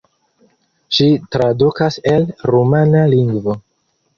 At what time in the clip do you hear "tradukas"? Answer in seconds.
1.35-1.99